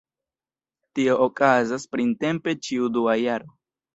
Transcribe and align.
Tio 0.99 1.17
okazas 1.25 1.85
printempe 1.95 2.57
ĉiu 2.69 2.91
dua 2.97 3.17
jaro. 3.25 3.55